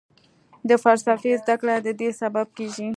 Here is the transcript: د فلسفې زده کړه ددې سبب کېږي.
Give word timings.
د 0.69 0.71
فلسفې 0.83 1.31
زده 1.41 1.55
کړه 1.61 1.75
ددې 1.85 2.09
سبب 2.21 2.47
کېږي. 2.57 2.87